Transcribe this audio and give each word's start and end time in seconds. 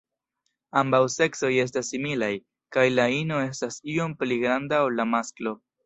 Ambaŭ 0.81 1.01
seksoj 1.15 1.51
estas 1.65 1.93
similaj, 1.93 2.31
kaj 2.79 2.89
la 2.97 3.07
ino 3.21 3.45
estas 3.53 3.81
iom 3.97 4.21
pli 4.23 4.43
granda 4.47 4.85
ol 4.89 5.03
la 5.03 5.11
masklo. 5.17 5.61